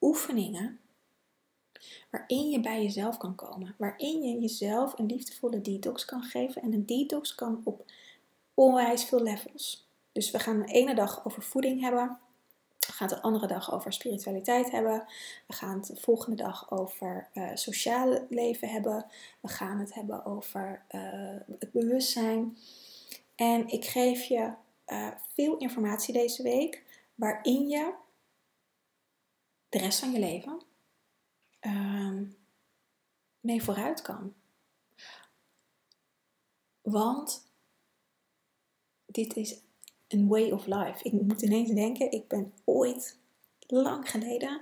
oefeningen 0.00 0.78
waarin 2.10 2.50
je 2.50 2.60
bij 2.60 2.82
jezelf 2.82 3.16
kan 3.16 3.34
komen. 3.34 3.74
Waarin 3.78 4.22
je 4.22 4.40
jezelf 4.40 4.98
een 4.98 5.06
liefdevolle 5.06 5.60
detox 5.60 6.04
kan 6.04 6.22
geven. 6.22 6.62
En 6.62 6.72
een 6.72 6.86
detox 6.86 7.34
kan 7.34 7.60
op 7.64 7.84
onwijs 8.54 9.04
veel 9.04 9.22
levels. 9.22 9.88
Dus 10.12 10.30
we 10.30 10.38
gaan 10.38 10.58
de 10.58 10.72
ene 10.72 10.94
dag 10.94 11.24
over 11.24 11.42
voeding 11.42 11.80
hebben. 11.80 12.18
Gaan 12.98 13.08
het 13.08 13.16
de 13.16 13.22
andere 13.22 13.46
dag 13.46 13.72
over 13.72 13.92
spiritualiteit 13.92 14.70
hebben. 14.70 15.04
We 15.46 15.52
gaan 15.52 15.78
het 15.78 15.86
de 15.86 15.96
volgende 15.96 16.36
dag 16.36 16.70
over 16.70 17.28
uh, 17.34 17.50
sociale 17.54 18.26
leven 18.30 18.68
hebben. 18.68 19.06
We 19.40 19.48
gaan 19.48 19.78
het 19.78 19.94
hebben 19.94 20.24
over 20.24 20.84
uh, 20.90 21.36
het 21.58 21.72
bewustzijn. 21.72 22.58
En 23.34 23.68
ik 23.68 23.84
geef 23.84 24.24
je 24.24 24.52
uh, 24.86 25.10
veel 25.34 25.56
informatie 25.56 26.12
deze 26.12 26.42
week 26.42 26.84
waarin 27.14 27.68
je 27.68 27.94
de 29.68 29.78
rest 29.78 29.98
van 29.98 30.12
je 30.12 30.18
leven 30.18 30.62
uh, 31.60 32.20
mee 33.40 33.62
vooruit 33.62 34.02
kan. 34.02 34.34
Want 36.82 37.50
dit 39.06 39.36
is 39.36 39.67
een 40.08 40.28
way 40.28 40.50
of 40.50 40.66
life. 40.66 41.04
Ik 41.04 41.12
moet 41.12 41.42
ineens 41.42 41.70
denken, 41.70 42.12
ik 42.12 42.28
ben 42.28 42.52
ooit, 42.64 43.16
lang 43.66 44.10
geleden, 44.10 44.60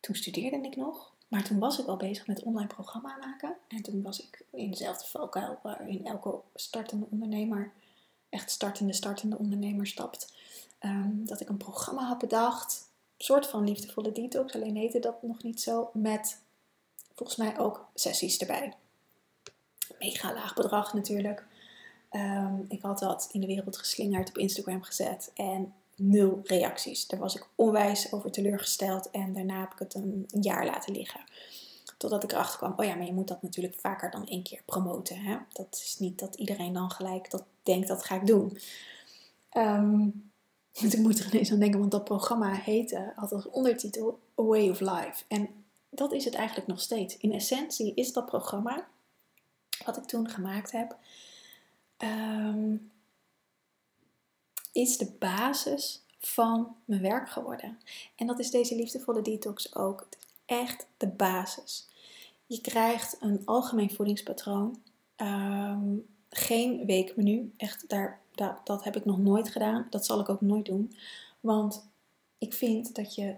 toen 0.00 0.14
studeerde 0.14 0.56
ik 0.56 0.76
nog, 0.76 1.12
maar 1.28 1.44
toen 1.44 1.58
was 1.58 1.78
ik 1.78 1.86
al 1.86 1.96
bezig 1.96 2.26
met 2.26 2.42
online 2.42 2.66
programma 2.66 3.16
maken. 3.20 3.56
En 3.68 3.82
toen 3.82 4.02
was 4.02 4.22
ik 4.22 4.44
in 4.50 4.70
dezelfde 4.70 5.06
valkuil 5.06 5.58
waarin 5.62 6.06
elke 6.06 6.40
startende 6.54 7.06
ondernemer, 7.10 7.72
echt 8.28 8.50
startende, 8.50 8.92
startende 8.92 9.38
ondernemer 9.38 9.86
stapt. 9.86 10.32
Ehm, 10.78 11.24
dat 11.24 11.40
ik 11.40 11.48
een 11.48 11.56
programma 11.56 12.02
had 12.02 12.18
bedacht, 12.18 12.90
een 13.16 13.24
soort 13.24 13.46
van 13.46 13.64
liefdevolle 13.64 14.12
detox, 14.12 14.54
alleen 14.54 14.76
heette 14.76 14.98
dat 14.98 15.22
nog 15.22 15.42
niet 15.42 15.60
zo, 15.60 15.90
met 15.92 16.40
volgens 17.14 17.38
mij 17.38 17.58
ook 17.58 17.86
sessies 17.94 18.38
erbij. 18.38 18.74
Mega 19.98 20.32
laag 20.32 20.54
bedrag 20.54 20.94
natuurlijk. 20.94 21.46
Um, 22.10 22.64
ik 22.68 22.82
had 22.82 22.98
dat 22.98 23.28
in 23.32 23.40
de 23.40 23.46
wereld 23.46 23.76
geslingerd 23.76 24.28
op 24.28 24.38
Instagram 24.38 24.82
gezet 24.82 25.30
en 25.34 25.72
nul 25.96 26.40
reacties. 26.44 27.06
Daar 27.06 27.20
was 27.20 27.36
ik 27.36 27.46
onwijs 27.54 28.12
over 28.12 28.30
teleurgesteld 28.30 29.10
en 29.10 29.32
daarna 29.32 29.60
heb 29.60 29.72
ik 29.72 29.78
het 29.78 29.94
een, 29.94 30.26
jaar 30.40 30.66
laten 30.66 30.92
liggen. 30.94 31.20
Totdat 31.96 32.22
ik 32.22 32.32
erachter 32.32 32.58
kwam, 32.58 32.74
oh 32.76 32.84
ja, 32.84 32.94
maar 32.94 33.06
je 33.06 33.12
moet 33.12 33.28
dat 33.28 33.42
natuurlijk 33.42 33.74
vaker 33.74 34.10
dan 34.10 34.26
één 34.26 34.42
keer 34.42 34.62
promoten. 34.64 35.16
Hè? 35.16 35.36
Dat 35.52 35.82
is 35.84 35.96
niet 35.98 36.18
dat 36.18 36.34
iedereen 36.34 36.72
dan 36.72 36.90
gelijk 36.90 37.30
dat 37.30 37.44
denkt, 37.62 37.88
dat 37.88 38.04
ga 38.04 38.14
ik 38.14 38.26
doen. 38.26 38.58
Um, 39.52 40.30
dus 40.80 40.94
ik 40.94 41.00
moet 41.00 41.18
er 41.18 41.26
ineens 41.26 41.52
aan 41.52 41.58
denken, 41.58 41.78
want 41.78 41.90
dat 41.90 42.04
programma 42.04 42.52
heette, 42.52 43.12
had 43.16 43.32
als 43.32 43.50
ondertitel 43.50 44.18
A 44.40 44.42
Way 44.42 44.68
of 44.68 44.80
Life. 44.80 45.24
En 45.28 45.48
dat 45.90 46.12
is 46.12 46.24
het 46.24 46.34
eigenlijk 46.34 46.68
nog 46.68 46.80
steeds. 46.80 47.16
In 47.16 47.32
essentie 47.32 47.94
is 47.94 48.12
dat 48.12 48.26
programma, 48.26 48.86
wat 49.84 49.96
ik 49.96 50.04
toen 50.04 50.28
gemaakt 50.28 50.72
heb, 50.72 50.96
Ehm, 51.98 52.76
is 54.72 54.96
de 54.96 55.12
basis 55.18 56.02
van 56.18 56.76
mijn 56.84 57.02
werk 57.02 57.30
geworden. 57.30 57.78
En 58.16 58.26
dat 58.26 58.38
is 58.38 58.50
deze 58.50 58.76
liefdevolle 58.76 59.22
detox 59.22 59.74
ook. 59.74 60.08
Echt 60.44 60.86
de 60.96 61.08
basis. 61.08 61.88
Je 62.46 62.60
krijgt 62.60 63.16
een 63.20 63.42
algemeen 63.44 63.90
voedingspatroon. 63.90 64.82
Ehm, 65.16 65.96
geen 66.30 66.86
weekmenu. 66.86 67.52
Echt, 67.56 67.88
daar, 67.88 68.20
dat 68.64 68.84
heb 68.84 68.96
ik 68.96 69.04
nog 69.04 69.18
nooit 69.18 69.48
gedaan. 69.48 69.86
Dat 69.90 70.06
zal 70.06 70.20
ik 70.20 70.28
ook 70.28 70.40
nooit 70.40 70.66
doen. 70.66 70.92
Want 71.40 71.88
ik 72.38 72.54
vind 72.54 72.94
dat 72.94 73.14
je 73.14 73.36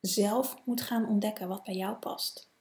zelf 0.00 0.56
moet 0.64 0.80
gaan 0.80 1.08
ontdekken 1.08 1.48
wat 1.48 1.62
bij 1.62 1.74
jou 1.74 1.96
past. 1.96 2.51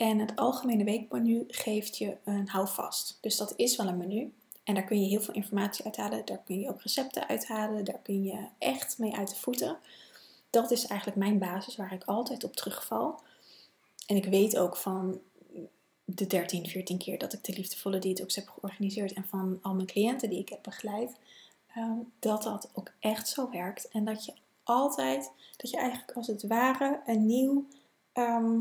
En 0.00 0.18
het 0.18 0.36
algemene 0.36 0.84
weekmenu 0.84 1.44
geeft 1.48 1.98
je 1.98 2.16
een 2.24 2.48
houvast. 2.48 3.18
Dus 3.20 3.36
dat 3.36 3.52
is 3.56 3.76
wel 3.76 3.88
een 3.88 3.96
menu. 3.96 4.32
En 4.64 4.74
daar 4.74 4.84
kun 4.84 5.02
je 5.02 5.08
heel 5.08 5.20
veel 5.20 5.34
informatie 5.34 5.84
uithalen. 5.84 6.24
Daar 6.24 6.42
kun 6.44 6.60
je 6.60 6.68
ook 6.68 6.82
recepten 6.82 7.28
uithalen. 7.28 7.84
Daar 7.84 8.00
kun 8.02 8.24
je 8.24 8.46
echt 8.58 8.98
mee 8.98 9.14
uit 9.14 9.28
de 9.28 9.36
voeten. 9.36 9.78
Dat 10.50 10.70
is 10.70 10.86
eigenlijk 10.86 11.18
mijn 11.18 11.38
basis 11.38 11.76
waar 11.76 11.92
ik 11.92 12.04
altijd 12.04 12.44
op 12.44 12.56
terugval. 12.56 13.20
En 14.06 14.16
ik 14.16 14.24
weet 14.24 14.58
ook 14.58 14.76
van 14.76 15.20
de 16.04 16.26
13, 16.26 16.66
14 16.66 16.98
keer 16.98 17.18
dat 17.18 17.32
ik 17.32 17.44
de 17.44 17.52
liefdevolle 17.52 17.98
detox 17.98 18.34
heb 18.34 18.48
georganiseerd 18.48 19.12
en 19.12 19.26
van 19.28 19.58
al 19.62 19.74
mijn 19.74 19.86
cliënten 19.86 20.30
die 20.30 20.38
ik 20.38 20.48
heb 20.48 20.62
begeleid, 20.62 21.16
ehm, 21.74 21.98
dat 22.18 22.42
dat 22.42 22.70
ook 22.72 22.92
echt 22.98 23.28
zo 23.28 23.50
werkt. 23.50 23.88
En 23.88 24.04
dat 24.04 24.24
je 24.24 24.32
altijd, 24.62 25.30
dat 25.56 25.70
je 25.70 25.76
eigenlijk 25.76 26.12
als 26.12 26.26
het 26.26 26.46
ware 26.46 27.00
een 27.06 27.26
nieuw 27.26 27.66
ehm, 28.12 28.58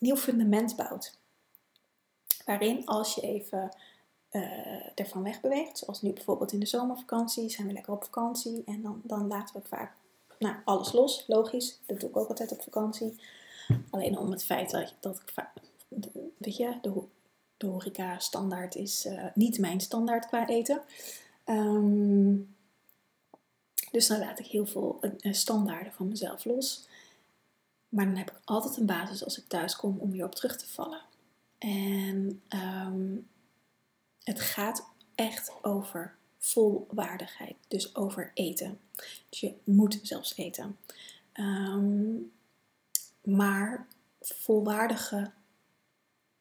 nieuw 0.00 0.16
fundament 0.16 0.76
bouwt. 0.76 1.18
Waarin 2.44 2.86
als 2.86 3.14
je 3.14 3.20
even 3.20 3.76
uh, 4.32 4.98
ervan 4.98 5.22
wegbeweegt, 5.22 5.78
zoals 5.78 6.02
nu 6.02 6.12
bijvoorbeeld 6.12 6.52
in 6.52 6.60
de 6.60 6.66
zomervakantie, 6.66 7.50
zijn 7.50 7.66
we 7.66 7.72
lekker 7.72 7.92
op 7.92 8.04
vakantie 8.04 8.62
en 8.66 8.82
dan, 8.82 9.00
dan 9.04 9.26
laten 9.26 9.60
we 9.60 9.68
vaak 9.68 9.92
nou, 10.38 10.56
alles 10.64 10.92
los, 10.92 11.24
logisch. 11.26 11.78
Dat 11.86 12.00
doe 12.00 12.08
ik 12.08 12.16
ook 12.16 12.28
altijd 12.28 12.52
op 12.52 12.62
vakantie. 12.62 13.20
Alleen 13.90 14.18
om 14.18 14.30
het 14.30 14.44
feit 14.44 14.70
dat, 14.70 14.94
dat 15.00 15.16
ik 15.16 15.28
vaak, 15.32 15.52
weet 16.36 16.56
je, 16.56 16.74
de, 17.56 17.66
horeca 17.66 18.18
standaard 18.18 18.74
is 18.74 19.06
uh, 19.06 19.24
niet 19.34 19.58
mijn 19.58 19.80
standaard 19.80 20.26
qua 20.26 20.48
eten. 20.48 20.82
Um, 21.44 22.54
dus 23.90 24.06
dan 24.06 24.18
laat 24.18 24.38
ik 24.38 24.46
heel 24.46 24.66
veel 24.66 24.98
uh, 25.00 25.32
standaarden 25.32 25.92
van 25.92 26.08
mezelf 26.08 26.44
los. 26.44 26.88
Maar 27.90 28.04
dan 28.04 28.16
heb 28.16 28.30
ik 28.30 28.40
altijd 28.44 28.76
een 28.76 28.86
basis 28.86 29.24
als 29.24 29.38
ik 29.38 29.48
thuis 29.48 29.76
kom 29.76 29.98
om 29.98 30.10
weer 30.10 30.24
op 30.24 30.34
terug 30.34 30.56
te 30.56 30.68
vallen. 30.68 31.00
En 31.58 32.42
um, 32.48 33.28
het 34.22 34.40
gaat 34.40 34.88
echt 35.14 35.52
over 35.62 36.14
volwaardigheid. 36.38 37.56
Dus 37.68 37.96
over 37.96 38.30
eten. 38.34 38.80
Dus 39.28 39.40
je 39.40 39.54
moet 39.64 39.98
zelfs 40.02 40.36
eten. 40.36 40.76
Um, 41.34 42.32
maar 43.22 43.86
volwaardige 44.20 45.30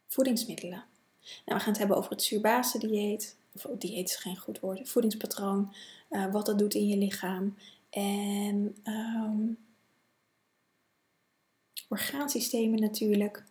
voedingsmiddelen. 0.07 0.83
Nou, 1.45 1.57
we 1.57 1.59
gaan 1.59 1.69
het 1.69 1.77
hebben 1.77 1.97
over 1.97 2.11
het 2.11 2.23
zuurbase 2.23 2.79
dieet. 2.79 3.35
Of 3.55 3.65
oh, 3.65 3.79
dieet 3.79 4.09
is 4.09 4.15
geen 4.15 4.37
goed 4.37 4.59
woord. 4.59 4.89
Voedingspatroon. 4.89 5.73
Uh, 6.09 6.31
wat 6.31 6.45
dat 6.45 6.59
doet 6.59 6.73
in 6.73 6.87
je 6.87 6.97
lichaam. 6.97 7.57
En 7.89 8.75
um, 8.83 9.57
orgaansystemen 11.89 12.79
natuurlijk. 12.79 13.43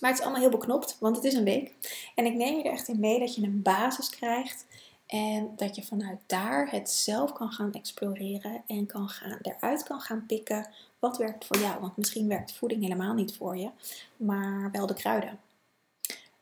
Maar 0.00 0.10
het 0.10 0.18
is 0.18 0.24
allemaal 0.24 0.42
heel 0.42 0.58
beknopt, 0.58 0.96
want 1.00 1.16
het 1.16 1.24
is 1.24 1.34
een 1.34 1.44
week. 1.44 1.74
En 2.14 2.24
ik 2.24 2.34
neem 2.34 2.56
je 2.56 2.62
er 2.62 2.72
echt 2.72 2.88
in 2.88 3.00
mee 3.00 3.18
dat 3.18 3.34
je 3.34 3.42
een 3.42 3.62
basis 3.62 4.10
krijgt. 4.10 4.66
En 5.06 5.52
dat 5.56 5.76
je 5.76 5.82
vanuit 5.82 6.20
daar 6.26 6.70
het 6.70 6.90
zelf 6.90 7.32
kan 7.32 7.52
gaan 7.52 7.72
exploreren 7.72 8.62
en 8.66 8.86
kan 8.86 9.08
gaan, 9.08 9.38
eruit 9.42 9.82
kan 9.82 10.00
gaan 10.00 10.26
pikken 10.26 10.68
wat 10.98 11.16
werkt 11.16 11.44
voor 11.44 11.58
jou. 11.58 11.80
Want 11.80 11.96
misschien 11.96 12.28
werkt 12.28 12.52
voeding 12.52 12.82
helemaal 12.82 13.14
niet 13.14 13.36
voor 13.36 13.56
je, 13.56 13.70
maar 14.16 14.70
wel 14.70 14.86
de 14.86 14.94
kruiden. 14.94 15.40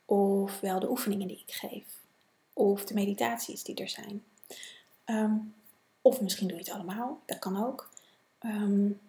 Of 0.04 0.60
wel 0.60 0.80
de 0.80 0.90
oefeningen 0.90 1.28
die 1.28 1.42
ik 1.46 1.54
geef. 1.54 1.84
Of 2.52 2.84
de 2.84 2.94
meditaties 2.94 3.62
die 3.62 3.74
er 3.74 3.88
zijn. 3.88 4.24
Ehm, 5.04 5.34
of 6.02 6.20
misschien 6.20 6.48
doe 6.48 6.56
je 6.56 6.62
het 6.62 6.72
allemaal, 6.72 7.20
dat 7.26 7.38
kan 7.38 7.64
ook. 7.64 7.90
Um, 8.40 9.00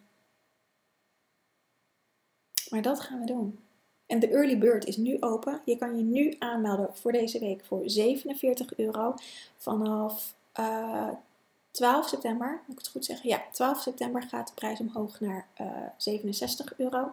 maar 2.69 2.81
dat 2.81 3.00
gaan 3.00 3.19
we 3.19 3.25
doen. 3.25 3.60
En 4.05 4.19
de 4.19 4.27
early 4.27 4.57
bird 4.57 4.86
is 4.86 4.98
nu 4.98 5.17
open. 5.19 5.62
Je 5.65 5.77
kan 5.77 5.98
je 5.98 6.03
nu 6.03 6.36
aanmelden 6.39 6.89
voor 6.93 7.12
deze 7.12 7.39
week 7.39 7.65
voor 7.65 7.81
47 7.86 8.77
euro. 8.77 9.13
Vanaf 9.57 10.36
uh, 10.60 11.07
eh, 11.07 11.13
12 11.72 12.07
september, 12.07 12.62
moet 12.65 12.77
ik 12.77 12.84
het 12.84 12.91
goed 12.91 13.05
zeggen? 13.05 13.29
Ja, 13.29 13.43
12 13.51 13.81
september 13.81 14.22
gaat 14.22 14.48
de 14.48 14.53
prijs 14.53 14.79
omhoog 14.79 15.19
naar 15.19 15.48
uh, 15.62 15.67
eh, 15.67 15.89
67 15.98 16.77
euro. 16.77 17.12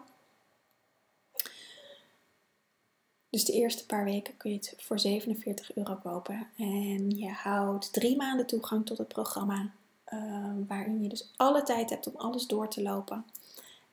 Dus 3.29 3.45
de 3.45 3.53
eerste 3.53 3.85
paar 3.85 4.03
weken 4.03 4.37
kun 4.37 4.51
je 4.51 4.55
het 4.55 4.73
voor 4.77 4.99
47 4.99 5.75
euro 5.75 5.95
kopen. 5.95 6.47
En 6.57 7.09
je 7.09 7.29
houdt 7.29 7.93
drie 7.93 8.15
maanden 8.15 8.45
toegang 8.45 8.85
tot 8.85 8.97
het 8.97 9.07
programma. 9.07 9.71
Uh, 10.13 10.49
waarin 10.67 11.03
je 11.03 11.09
dus 11.09 11.33
alle 11.35 11.63
tijd 11.63 11.89
hebt 11.89 12.07
om 12.07 12.15
alles 12.15 12.47
door 12.47 12.69
te 12.69 12.81
lopen. 12.81 13.25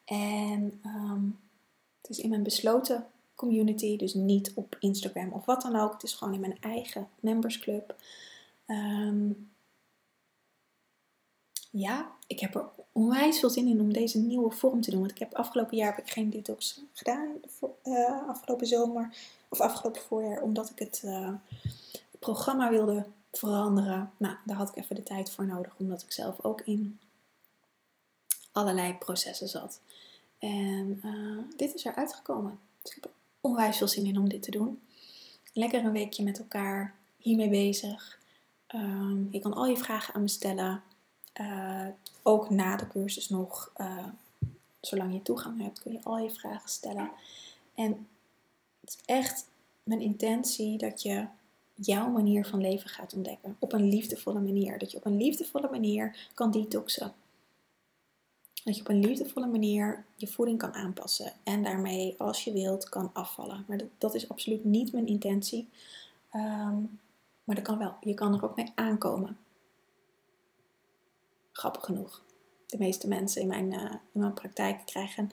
En 0.04 0.80
um, 0.84 1.38
het 2.10 2.18
is 2.18 2.24
in 2.24 2.30
mijn 2.30 2.42
besloten 2.42 3.06
community, 3.34 3.96
dus 3.96 4.14
niet 4.14 4.52
op 4.54 4.76
Instagram 4.80 5.32
of 5.32 5.44
wat 5.44 5.62
dan 5.62 5.76
ook. 5.76 5.92
Het 5.92 6.02
is 6.02 6.12
gewoon 6.12 6.34
in 6.34 6.40
mijn 6.40 6.60
eigen 6.60 7.08
membersclub. 7.20 7.94
Um, 8.66 9.50
ja, 11.70 12.12
ik 12.26 12.40
heb 12.40 12.54
er 12.54 12.68
onwijs 12.92 13.38
veel 13.38 13.50
zin 13.50 13.66
in 13.66 13.80
om 13.80 13.92
deze 13.92 14.18
nieuwe 14.18 14.50
vorm 14.50 14.80
te 14.80 14.90
doen. 14.90 15.00
Want 15.00 15.10
ik 15.10 15.18
heb 15.18 15.34
afgelopen 15.34 15.76
jaar 15.76 15.94
heb 15.94 16.04
ik 16.04 16.12
geen 16.12 16.30
detox 16.30 16.80
gedaan, 16.92 17.28
uh, 17.84 18.28
afgelopen 18.28 18.66
zomer 18.66 19.16
of 19.48 19.60
afgelopen 19.60 20.02
voorjaar, 20.02 20.42
omdat 20.42 20.70
ik 20.70 20.78
het, 20.78 21.02
uh, 21.04 21.32
programma 22.18 22.70
wilde 22.70 23.06
veranderen. 23.32 24.10
Nou, 24.16 24.36
daar 24.44 24.56
had 24.56 24.68
ik 24.68 24.76
even 24.76 24.96
de 24.96 25.02
tijd 25.02 25.30
voor 25.30 25.46
nodig, 25.46 25.74
omdat 25.78 26.02
ik 26.02 26.12
zelf 26.12 26.44
ook 26.44 26.60
in 26.60 27.00
allerlei 28.52 28.94
processen 28.94 29.48
zat. 29.48 29.80
En 30.40 31.00
uh, 31.04 31.38
dit 31.56 31.74
is 31.74 31.84
eruit 31.84 32.14
gekomen. 32.14 32.58
Dus 32.82 32.96
ik 32.96 33.02
heb 33.02 33.12
onwijs 33.40 33.76
veel 33.76 33.88
zin 33.88 34.06
in 34.06 34.18
om 34.18 34.28
dit 34.28 34.42
te 34.42 34.50
doen. 34.50 34.80
Lekker 35.52 35.84
een 35.84 35.92
weekje 35.92 36.22
met 36.22 36.38
elkaar 36.38 36.94
hiermee 37.16 37.48
bezig. 37.48 38.18
Um, 38.74 39.28
je 39.30 39.40
kan 39.40 39.54
al 39.54 39.66
je 39.66 39.76
vragen 39.76 40.14
aan 40.14 40.22
me 40.22 40.28
stellen. 40.28 40.82
Uh, 41.40 41.86
ook 42.22 42.50
na 42.50 42.76
de 42.76 42.86
cursus 42.86 43.28
nog, 43.28 43.72
uh, 43.76 44.06
zolang 44.80 45.12
je 45.12 45.22
toegang 45.22 45.62
hebt, 45.62 45.80
kun 45.80 45.92
je 45.92 46.00
al 46.02 46.18
je 46.18 46.30
vragen 46.30 46.68
stellen. 46.68 47.10
En 47.74 48.08
het 48.80 48.88
is 48.90 48.98
echt 49.04 49.46
mijn 49.82 50.00
intentie 50.00 50.78
dat 50.78 51.02
je 51.02 51.26
jouw 51.74 52.08
manier 52.08 52.46
van 52.46 52.60
leven 52.60 52.90
gaat 52.90 53.14
ontdekken. 53.14 53.56
Op 53.58 53.72
een 53.72 53.88
liefdevolle 53.88 54.40
manier. 54.40 54.78
Dat 54.78 54.90
je 54.90 54.96
op 54.96 55.04
een 55.04 55.16
liefdevolle 55.16 55.68
manier 55.70 56.28
kan 56.34 56.50
detoxen. 56.50 57.12
Dat 58.64 58.74
je 58.74 58.80
op 58.80 58.88
een 58.88 59.00
liefdevolle 59.00 59.46
manier 59.46 60.04
je 60.16 60.26
voeding 60.26 60.58
kan 60.58 60.74
aanpassen. 60.74 61.32
En 61.42 61.62
daarmee, 61.62 62.14
als 62.18 62.44
je 62.44 62.52
wilt, 62.52 62.88
kan 62.88 63.10
afvallen. 63.12 63.64
Maar 63.68 63.78
dat, 63.78 63.88
dat 63.98 64.14
is 64.14 64.28
absoluut 64.28 64.64
niet 64.64 64.92
mijn 64.92 65.06
intentie. 65.06 65.68
Um, 66.34 67.00
maar 67.44 67.56
dat 67.56 67.64
kan 67.64 67.78
wel. 67.78 67.96
Je 68.00 68.14
kan 68.14 68.34
er 68.34 68.44
ook 68.44 68.56
mee 68.56 68.72
aankomen. 68.74 69.38
Grappig 71.52 71.84
genoeg. 71.84 72.22
De 72.66 72.78
meeste 72.78 73.08
mensen 73.08 73.42
in 73.42 73.48
mijn, 73.48 73.72
uh, 73.72 73.92
in 74.12 74.20
mijn 74.20 74.34
praktijk 74.34 74.86
krijgen 74.86 75.30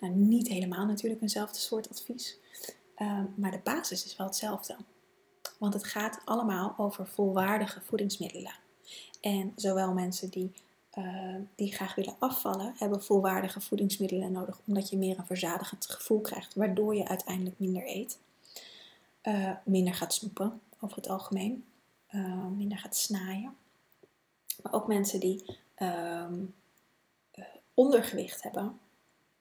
nou, 0.00 0.12
niet 0.12 0.48
helemaal 0.48 0.86
natuurlijk 0.86 1.22
eenzelfde 1.22 1.58
soort 1.58 1.90
advies. 1.90 2.36
Uh, 2.98 3.20
maar 3.34 3.50
de 3.50 3.60
basis 3.64 4.04
is 4.04 4.16
wel 4.16 4.26
hetzelfde. 4.26 4.76
Want 5.58 5.74
het 5.74 5.84
gaat 5.84 6.20
allemaal 6.24 6.74
over 6.76 7.06
volwaardige 7.06 7.80
voedingsmiddelen. 7.80 8.54
En 9.20 9.52
zowel 9.56 9.92
mensen 9.92 10.30
die, 10.30 10.52
uh, 10.98 11.34
die 11.54 11.72
graag 11.72 11.94
willen 11.94 12.16
afvallen, 12.18 12.74
hebben 12.76 13.02
volwaardige 13.02 13.60
voedingsmiddelen 13.60 14.32
nodig. 14.32 14.60
Omdat 14.66 14.90
je 14.90 14.96
meer 14.96 15.18
een 15.18 15.26
verzadigend 15.26 15.86
gevoel 15.86 16.20
krijgt, 16.20 16.54
waardoor 16.54 16.94
je 16.94 17.08
uiteindelijk 17.08 17.58
minder 17.58 17.82
eet. 17.86 18.18
Uh, 19.22 19.50
minder 19.64 19.94
gaat 19.94 20.14
snoepen, 20.14 20.60
over 20.80 20.96
het 20.96 21.08
algemeen. 21.08 21.64
Uh, 22.10 22.46
minder 22.46 22.78
gaat 22.78 22.96
snaaien. 22.96 23.56
Maar 24.62 24.72
ook 24.72 24.86
mensen 24.86 25.20
die 25.20 25.44
uh, 25.78 26.24
ondergewicht 27.74 28.42
hebben, 28.42 28.78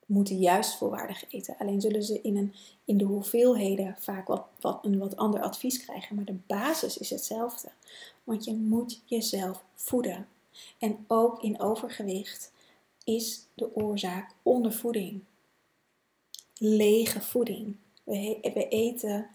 moeten 0.05 0.37
juist 0.37 0.75
volwaardig 0.75 1.31
eten. 1.31 1.55
Alleen 1.57 1.81
zullen 1.81 2.03
ze 2.03 2.21
in, 2.21 2.37
een, 2.37 2.53
in 2.85 2.97
de 2.97 3.03
hoeveelheden 3.03 3.95
vaak 3.99 4.27
wat, 4.27 4.79
een 4.81 4.97
wat 4.97 5.15
ander 5.15 5.41
advies 5.41 5.85
krijgen. 5.85 6.15
Maar 6.15 6.25
de 6.25 6.39
basis 6.47 6.97
is 6.97 7.09
hetzelfde. 7.09 7.69
Want 8.23 8.45
je 8.45 8.53
moet 8.53 9.01
jezelf 9.05 9.63
voeden. 9.73 10.27
En 10.77 11.05
ook 11.07 11.41
in 11.41 11.59
overgewicht 11.59 12.51
is 13.03 13.45
de 13.53 13.75
oorzaak 13.75 14.33
ondervoeding. 14.43 15.23
Lege 16.57 17.21
voeding. 17.21 17.75
We, 18.03 18.67
eten, 18.69 19.29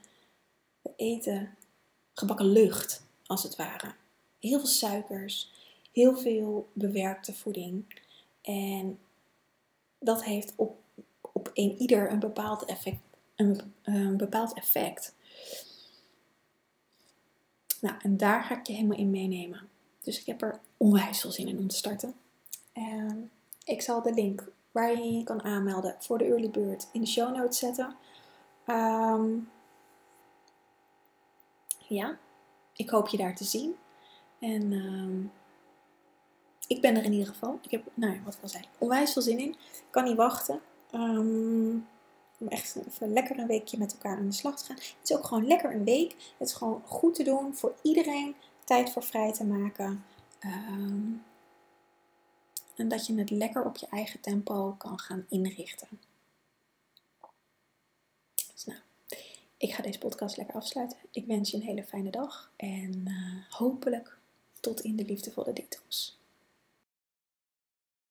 we 0.83 0.93
eten 0.97 1.57
gebakken 2.13 2.47
lucht, 2.47 3.03
als 3.27 3.43
het 3.43 3.57
ware. 3.57 3.95
Heel 4.39 4.59
veel 4.59 4.69
suikers, 4.69 5.53
heel 5.93 6.17
veel 6.17 6.69
bewerkte 6.73 7.35
voeding. 7.35 8.03
En 8.43 8.99
dat 9.99 10.25
heeft 10.25 10.53
op, 10.57 10.79
op 11.21 11.51
een 11.55 11.77
ieder 11.79 12.11
een 12.11 12.19
bepaald 12.19 12.65
effect. 12.65 13.01
Een, 13.37 13.75
een 13.83 14.17
bepaald 14.17 14.55
effect. 14.55 15.15
Nou, 17.81 17.97
en 18.03 18.17
daar 18.17 18.43
ga 18.43 18.59
ik 18.59 18.67
je 18.67 18.73
helemaal 18.73 18.99
in 18.99 19.11
meenemen. 19.11 19.69
Dus 20.03 20.21
ik 20.21 20.27
heb 20.27 20.43
er 20.43 20.61
onwijs 20.83 21.21
veel 21.21 21.33
zin 21.33 21.49
in 21.49 21.59
om 21.59 21.69
te 21.69 21.77
starten. 21.77 22.15
En 22.73 23.31
ik 23.65 23.83
zal 23.83 24.03
de 24.03 24.13
link 24.13 24.49
waar 24.71 24.91
je 24.91 25.13
je 25.13 25.25
kan 25.25 25.43
aanmelden 25.43 25.97
voor 25.99 26.19
de 26.19 26.25
early 26.25 26.51
bird 26.51 26.89
in 26.93 27.01
de 27.01 27.07
show 27.07 27.37
notes 27.37 27.59
zetten. 27.59 27.97
Um, 28.67 29.51
ja, 31.89 32.19
ik 32.77 32.91
hoop 32.91 33.09
je 33.09 33.17
daar 33.17 33.37
te 33.37 33.45
zien. 33.45 33.75
En 34.39 34.73
uh, 34.73 35.25
ik 36.67 36.81
ben 36.81 36.97
er 36.97 37.05
in 37.05 37.13
ieder 37.13 37.29
geval. 37.29 37.59
Ik 37.63 37.71
heb, 37.71 37.85
nou 37.95 38.15
ja, 38.15 38.23
wat 38.25 38.35
ik 38.35 38.43
al 38.43 38.49
zei, 38.49 38.65
onwijs 38.79 39.13
veel 39.13 39.23
zin 39.23 39.39
in. 39.39 39.51
Ik 39.51 39.85
kan 39.91 40.05
niet 40.05 40.17
wachten. 40.17 40.61
Om 40.93 42.49
echt 42.49 42.77
even 42.87 43.13
lekker 43.13 43.39
een 43.39 43.47
weekje 43.47 43.79
met 43.79 43.93
elkaar 43.93 44.17
aan 44.17 44.27
de 44.27 44.33
slag 44.33 44.59
te 44.59 44.65
gaan. 44.65 44.77
Het 44.77 45.11
is 45.11 45.17
ook 45.17 45.25
gewoon 45.25 45.47
lekker 45.47 45.75
een 45.75 45.85
week. 45.85 46.11
Het 46.39 46.49
is 46.49 46.55
gewoon 46.55 46.83
goed 46.87 47.15
te 47.15 47.23
doen 47.23 47.55
voor 47.55 47.75
iedereen. 47.83 48.35
Tijd 48.65 48.91
voor 48.91 49.03
vrij 49.03 49.33
te 49.33 49.45
maken. 49.45 50.05
Um, 50.45 51.25
en 52.77 52.89
dat 52.89 53.07
je 53.07 53.15
het 53.15 53.31
lekker 53.31 53.65
op 53.65 53.77
je 53.77 53.87
eigen 53.87 54.21
tempo 54.21 54.75
kan 54.79 54.99
gaan 54.99 55.27
inrichten. 55.29 55.89
Dus 58.53 58.65
nou, 58.65 58.81
ik 59.57 59.73
ga 59.73 59.83
deze 59.83 59.99
podcast 59.99 60.37
lekker 60.37 60.55
afsluiten. 60.55 60.99
Ik 61.11 61.27
wens 61.27 61.51
je 61.51 61.57
een 61.57 61.63
hele 61.63 61.85
fijne 61.85 62.11
dag. 62.11 62.53
En 62.57 63.09
uh, 63.09 63.49
hopelijk 63.49 64.17
tot 64.61 64.81
in 64.81 64.97
de 64.97 65.05
liefdevolle 65.05 65.53
detox. 65.53 66.21